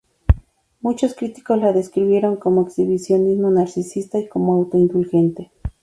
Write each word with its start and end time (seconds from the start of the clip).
Muchos 0.79 1.13
críticos, 1.13 1.61
la 1.61 1.73
describieron 1.73 2.35
como 2.37 2.63
"exhibicionismo 2.65 3.51
narcisista" 3.51 4.17
y 4.17 4.27
como 4.27 4.55
auto-indulgente. 4.55 5.51